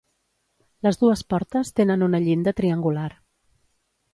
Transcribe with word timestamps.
Les 0.87 0.97
dues 1.01 1.21
portes 1.33 1.73
tenen 1.81 2.07
una 2.07 2.23
llinda 2.29 2.55
triangular. 2.61 3.07